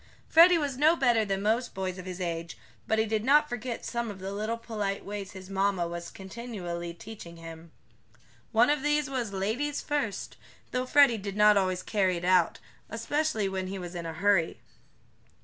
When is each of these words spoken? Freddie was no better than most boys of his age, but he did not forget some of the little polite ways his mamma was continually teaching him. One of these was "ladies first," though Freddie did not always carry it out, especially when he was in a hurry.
Freddie 0.27 0.57
was 0.57 0.77
no 0.79 0.95
better 0.95 1.23
than 1.23 1.43
most 1.43 1.75
boys 1.75 1.99
of 1.99 2.07
his 2.07 2.19
age, 2.19 2.57
but 2.87 2.97
he 2.97 3.05
did 3.05 3.23
not 3.23 3.47
forget 3.47 3.85
some 3.85 4.09
of 4.09 4.17
the 4.17 4.33
little 4.33 4.57
polite 4.57 5.05
ways 5.05 5.33
his 5.33 5.47
mamma 5.47 5.87
was 5.87 6.09
continually 6.09 6.91
teaching 6.91 7.37
him. 7.37 7.71
One 8.51 8.71
of 8.71 8.81
these 8.81 9.11
was 9.11 9.31
"ladies 9.31 9.79
first," 9.83 10.37
though 10.71 10.87
Freddie 10.87 11.19
did 11.19 11.35
not 11.35 11.55
always 11.55 11.83
carry 11.83 12.17
it 12.17 12.25
out, 12.25 12.57
especially 12.89 13.47
when 13.47 13.67
he 13.67 13.77
was 13.77 13.93
in 13.93 14.07
a 14.07 14.13
hurry. 14.13 14.59